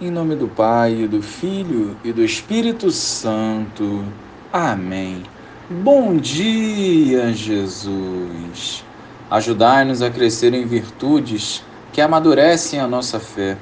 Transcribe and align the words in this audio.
Em 0.00 0.10
nome 0.10 0.34
do 0.34 0.48
Pai, 0.48 1.06
do 1.06 1.22
Filho 1.22 1.96
e 2.02 2.12
do 2.12 2.24
Espírito 2.24 2.90
Santo. 2.90 4.04
Amém. 4.52 5.22
Bom 5.70 6.16
dia, 6.16 7.32
Jesus. 7.32 8.84
Ajudai-nos 9.30 10.02
a 10.02 10.10
crescer 10.10 10.52
em 10.52 10.66
virtudes 10.66 11.62
que 11.92 12.00
amadurecem 12.00 12.80
a 12.80 12.88
nossa 12.88 13.20
fé 13.20 13.56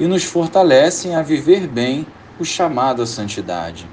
e 0.00 0.06
nos 0.08 0.24
fortalecem 0.24 1.14
a 1.14 1.22
viver 1.22 1.68
bem 1.68 2.04
o 2.40 2.44
chamado 2.44 3.00
à 3.00 3.06
santidade. 3.06 3.86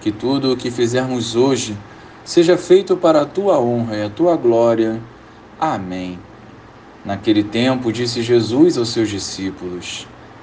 Que 0.00 0.12
tudo 0.12 0.52
o 0.52 0.56
que 0.56 0.70
fizermos 0.70 1.34
hoje 1.34 1.76
seja 2.24 2.56
feito 2.56 2.96
para 2.96 3.22
a 3.22 3.26
tua 3.26 3.58
honra 3.58 3.96
e 3.96 4.04
a 4.04 4.08
tua 4.08 4.36
glória. 4.36 5.00
Amém. 5.58 6.16
Naquele 7.04 7.42
tempo, 7.42 7.92
disse 7.92 8.22
Jesus 8.22 8.78
aos 8.78 8.90
seus 8.90 9.08
discípulos: 9.08 10.06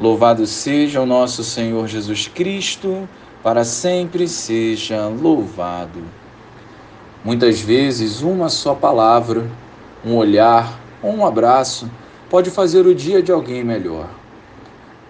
Louvado 0.00 0.46
seja 0.46 1.00
o 1.00 1.06
nosso 1.06 1.42
Senhor 1.42 1.88
Jesus 1.88 2.28
Cristo, 2.28 3.08
para 3.42 3.64
sempre 3.64 4.28
seja 4.28 5.08
louvado. 5.08 6.00
Muitas 7.24 7.60
vezes, 7.60 8.22
uma 8.22 8.48
só 8.48 8.76
palavra, 8.76 9.44
um 10.04 10.14
olhar 10.14 10.78
ou 11.02 11.12
um 11.12 11.26
abraço 11.26 11.90
pode 12.30 12.48
fazer 12.48 12.86
o 12.86 12.94
dia 12.94 13.20
de 13.20 13.32
alguém 13.32 13.64
melhor. 13.64 14.08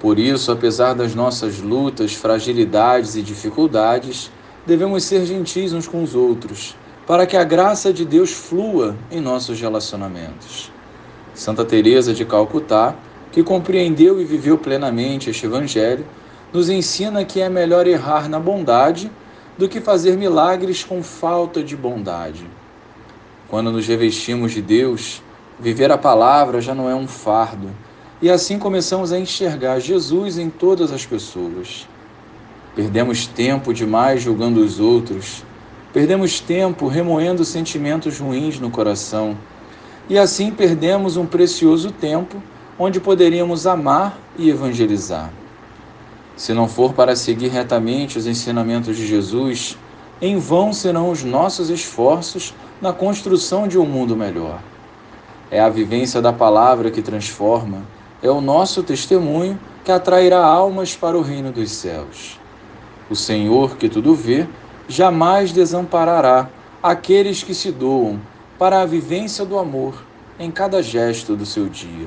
Por 0.00 0.18
isso, 0.18 0.50
apesar 0.50 0.94
das 0.94 1.14
nossas 1.14 1.58
lutas, 1.60 2.14
fragilidades 2.14 3.14
e 3.14 3.20
dificuldades, 3.20 4.30
devemos 4.66 5.04
ser 5.04 5.26
gentis 5.26 5.74
uns 5.74 5.86
com 5.86 6.02
os 6.02 6.14
outros, 6.14 6.74
para 7.06 7.26
que 7.26 7.36
a 7.36 7.44
graça 7.44 7.92
de 7.92 8.06
Deus 8.06 8.32
flua 8.32 8.96
em 9.10 9.20
nossos 9.20 9.60
relacionamentos. 9.60 10.70
Santa 11.34 11.64
Teresa 11.64 12.14
de 12.14 12.24
Calcutá 12.24 12.94
que 13.32 13.42
compreendeu 13.42 14.20
e 14.20 14.24
viveu 14.24 14.56
plenamente 14.56 15.30
este 15.30 15.46
Evangelho, 15.46 16.04
nos 16.52 16.68
ensina 16.68 17.24
que 17.24 17.40
é 17.40 17.48
melhor 17.48 17.86
errar 17.86 18.28
na 18.28 18.40
bondade 18.40 19.10
do 19.56 19.68
que 19.68 19.80
fazer 19.80 20.16
milagres 20.16 20.84
com 20.84 21.02
falta 21.02 21.62
de 21.62 21.76
bondade. 21.76 22.46
Quando 23.48 23.72
nos 23.72 23.86
revestimos 23.86 24.52
de 24.52 24.62
Deus, 24.62 25.22
viver 25.58 25.90
a 25.90 25.98
palavra 25.98 26.60
já 26.60 26.74
não 26.74 26.88
é 26.88 26.94
um 26.94 27.08
fardo, 27.08 27.68
e 28.22 28.30
assim 28.30 28.58
começamos 28.58 29.12
a 29.12 29.18
enxergar 29.18 29.80
Jesus 29.80 30.38
em 30.38 30.48
todas 30.48 30.92
as 30.92 31.04
pessoas. 31.04 31.88
Perdemos 32.74 33.26
tempo 33.26 33.74
demais 33.74 34.22
julgando 34.22 34.60
os 34.60 34.78
outros, 34.78 35.42
perdemos 35.92 36.40
tempo 36.40 36.86
remoendo 36.86 37.44
sentimentos 37.44 38.18
ruins 38.18 38.60
no 38.60 38.70
coração, 38.70 39.36
e 40.08 40.16
assim 40.18 40.50
perdemos 40.50 41.16
um 41.16 41.26
precioso 41.26 41.90
tempo 41.90 42.40
onde 42.78 43.00
poderíamos 43.00 43.66
amar 43.66 44.18
e 44.36 44.48
evangelizar. 44.48 45.30
Se 46.36 46.54
não 46.54 46.68
for 46.68 46.92
para 46.92 47.16
seguir 47.16 47.48
retamente 47.48 48.16
os 48.16 48.26
ensinamentos 48.26 48.96
de 48.96 49.06
Jesus, 49.06 49.76
em 50.22 50.38
vão 50.38 50.72
serão 50.72 51.10
os 51.10 51.24
nossos 51.24 51.70
esforços 51.70 52.54
na 52.80 52.92
construção 52.92 53.66
de 53.66 53.76
um 53.78 53.84
mundo 53.84 54.16
melhor. 54.16 54.60
É 55.50 55.60
a 55.60 55.68
vivência 55.68 56.22
da 56.22 56.32
palavra 56.32 56.90
que 56.90 57.02
transforma, 57.02 57.82
é 58.22 58.30
o 58.30 58.40
nosso 58.40 58.82
testemunho 58.82 59.58
que 59.84 59.90
atrairá 59.90 60.44
almas 60.44 60.94
para 60.94 61.18
o 61.18 61.22
reino 61.22 61.50
dos 61.50 61.70
céus. 61.72 62.38
O 63.10 63.16
Senhor, 63.16 63.76
que 63.76 63.88
tudo 63.88 64.14
vê, 64.14 64.46
jamais 64.86 65.50
desamparará 65.50 66.48
aqueles 66.82 67.42
que 67.42 67.54
se 67.54 67.72
doam 67.72 68.20
para 68.58 68.82
a 68.82 68.86
vivência 68.86 69.44
do 69.44 69.58
amor 69.58 70.04
em 70.38 70.50
cada 70.50 70.82
gesto 70.82 71.34
do 71.34 71.46
seu 71.46 71.68
dia. 71.68 72.06